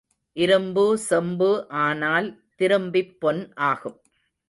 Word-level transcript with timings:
இரும்பு 0.37 0.97
செம்பு 1.09 1.51
ஆனால் 1.83 2.29
திரும்பிப் 2.55 3.15
பொன் 3.19 3.43
ஆகும். 3.69 3.97